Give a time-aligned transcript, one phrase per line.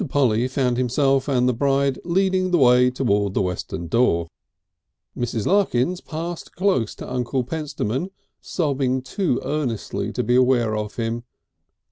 [0.09, 4.29] Polly found himself and the bride leading the way towards the western door.
[5.15, 5.45] Mrs.
[5.45, 8.09] Larkins passed close to Uncle Pentstemon,
[8.41, 11.23] sobbing too earnestly to be aware of him.